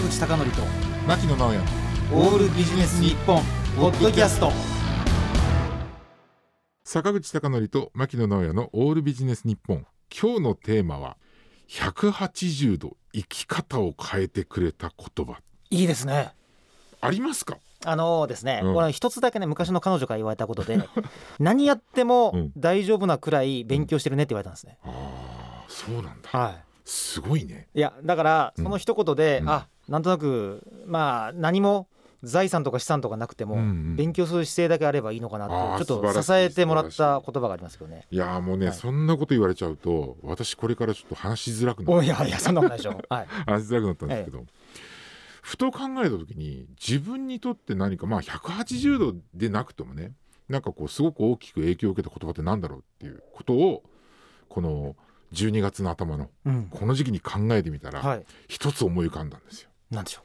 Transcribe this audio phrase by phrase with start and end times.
[0.00, 0.62] 坂口孝則と
[1.06, 1.58] 牧野直哉。
[2.14, 3.42] オールビジネス日本
[3.76, 4.50] ポッドキャスト。
[6.84, 9.84] 坂口孝則と牧野直哉のオールビジネス日本。
[10.10, 11.18] 今日のテーマは
[11.68, 15.40] 180度生き方を変えてくれた言葉。
[15.68, 16.32] いいですね。
[17.02, 17.58] ありますか？
[17.84, 18.74] あのですね、うん。
[18.74, 20.78] これ一つだけね昔の彼女から言われたことで
[21.38, 22.52] 何やってもうん。
[22.56, 26.30] 大丈夫なくらい勉強してるねって言われたんですね、ああそうなんだ。
[26.30, 26.54] は
[26.86, 27.68] すごいね。
[27.74, 28.64] いいやだからうん。
[28.64, 29.48] その一言で、うん。
[29.50, 31.88] あなんとなくまあ何も
[32.22, 33.56] 財産とか資産とかなくても、
[33.96, 38.06] 勉強する姿勢だけあればいいのかなちょっと支えてもらった言葉がありますけどね。
[38.10, 38.16] い。
[38.16, 43.26] やーもうね、はいそんなこと言われちゃうと私これからちょっと話しづらくなおいやいやそんなことないでしょはい。
[43.46, 44.44] 話しづらくなったんですけど、
[45.42, 50.12] ふと考えた時に自分にとって何かまあ180度でなくてもね
[50.48, 53.82] なんかこうすごく大きく影響を受けた言葉ってなんだろうっていうことを
[54.50, 54.94] この
[55.32, 56.68] 12月の頭のうん。
[56.70, 58.24] この時期に考えてみたらはい。
[58.46, 59.69] 一つ思い浮かんだんですよ。
[59.90, 60.22] なんでしょ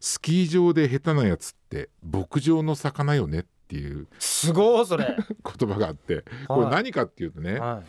[0.00, 5.16] スキー場で下手なやつって牧場の魚よねっていううすごいそれ。
[5.58, 6.70] 言葉があってこれはい。
[6.72, 7.82] 何かっていうとね、は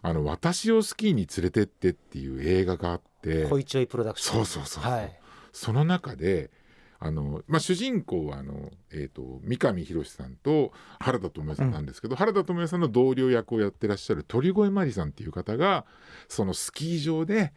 [0.00, 3.46] あの私をスキーに連れてってっていう映画があって
[3.86, 4.46] プロダクション。
[4.46, 5.20] そうそうそうはい。
[5.52, 6.50] その中で
[6.98, 15.84] あの、まあ、主人公はあの、えー、と三上博史さんと原田知世さんなんですけど、原田知世さんの同僚役をやってらっしゃる鳥越真理さんっていう方が
[16.28, 17.52] そのスキー場で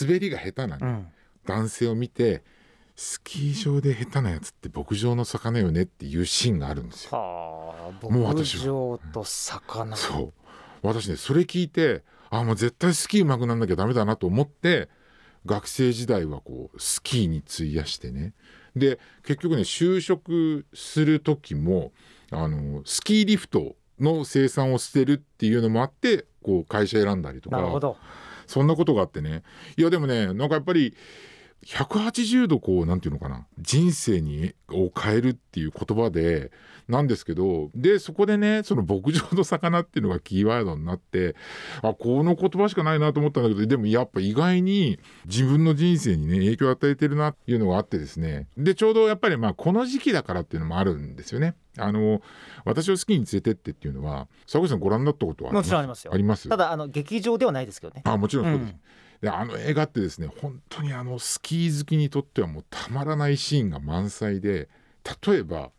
[0.00, 1.06] 滑りが下手なうん
[1.46, 2.42] 男性を見て、
[2.96, 7.10] スキー場で下手なやつって牧場の魚よねっていうシーンがあるんですよ。
[7.12, 8.64] はあもう牧私は。
[8.64, 9.96] 場と魚。
[9.96, 10.32] そう。
[10.82, 14.88] 私ねそれ聞いてあもう絶対スキー上手くなんなきゃダメだなと思って
[15.44, 18.32] 学生時代はこうスキーに費やしてね。
[18.74, 21.92] で結局ね就職する時も
[22.30, 27.56] あのスキーリフトの生産を捨てるっていうのもあってこう会社選んだりとか。
[27.56, 27.96] なるほど
[28.46, 29.42] そんなことがあってね。
[29.76, 30.94] いやでもねなんかやっぱり
[31.64, 33.46] 180度こうなんていうのかな。
[33.58, 36.52] 人生にを変えるっていう言葉で
[36.86, 41.34] なんですけどでそこでねその牧場の魚っていうのがキーワードになって
[41.82, 48.46] あこの言葉しかないなと思ったんだけどでもやっぱ意外に自分の人生にね影響を与えてるなっていうのがあってですね。
[48.56, 51.56] でちょうどやっぱりまあこの時期だからっていうのもあるんですよね。
[51.78, 52.22] あの
[52.64, 56.14] 私をスキーに連れてってっていうのは佐口さんご覧になったことはもちろんありますよ。
[56.14, 56.48] あります？
[56.48, 58.02] ただあの劇場ではないですけどね。
[58.04, 58.80] あもちろんそうです、うん
[59.20, 64.68] であの映画ってですね本当にあのスキー好きにとってはもうたまらないシーンが満載で
[65.26, 65.70] 例えば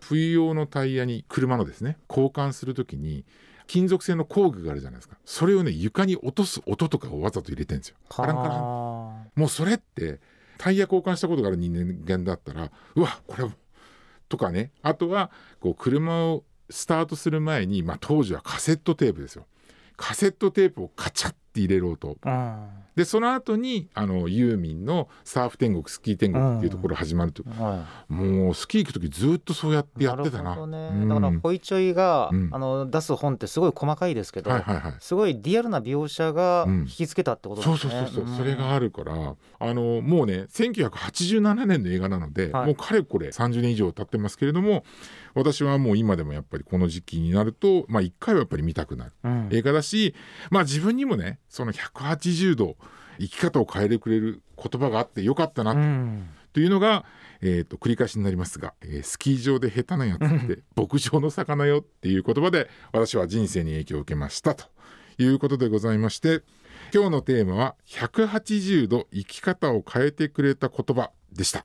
[0.00, 3.24] 冬用のタイヤに車のですね交換する時に
[3.66, 5.16] 金属製の工具があるじゃないですか。
[5.24, 7.96] それをね床に落とす音とかをわざと入れてるんですよ。
[8.08, 8.60] カランカラン。
[8.60, 10.20] はもうそれって
[10.58, 11.72] タイヤ交換したことがある人
[12.06, 13.48] 間だったらうわこれ
[14.28, 14.72] とかね。
[14.82, 15.30] あとは
[15.60, 19.46] こう車をスタートする前に、まあ、当時はカセットテープですよ。
[19.96, 27.52] カセットテープをカチャッて入れる音あでその後にあのユーミンの「サーフ天国スキー天国」っていうところ始まると、うん。
[27.58, 30.54] はもうスキー行く時ずっとそうやっていやってたな。
[30.66, 32.50] ねうんだからホイチョイがうん。
[32.52, 34.94] あの出す本ってすごい細かいですけどはいはいはい。
[35.00, 36.80] すごいリアルな描写がうん。
[36.80, 37.92] 引きつけたってことそうですね。
[37.92, 42.66] そうそうそう、それがあるからあのもうね1987年の映画なので、はい。
[42.66, 44.84] もうかれこれ30年以上経ってますけれども
[45.34, 49.12] 私はもう今でもやっぱりこの時期になるとまあ一回はやっぱり見たくなる。
[49.24, 49.48] うん。
[49.52, 50.14] 映画だし
[50.50, 52.76] まあ自分にもねその180度
[53.18, 56.28] 生き方を変えてくれる言葉があってよかったなうん。
[56.52, 57.04] というのが、
[57.40, 64.66] えー、と繰り返しになりますが、えースキー場で下手なやつって牧場の魚よっていう言葉で私は人生に影響を受けましたと。
[65.18, 66.42] いうことでございまして
[66.94, 71.64] 今日のテーマは180度生き方を変えてくれた言葉でした